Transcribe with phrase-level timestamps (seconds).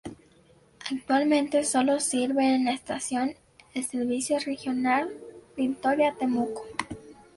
[0.91, 3.35] Actualmente solo sirve en la estación
[3.75, 5.13] el servicio Regional
[5.55, 6.65] Victoria-Temuco.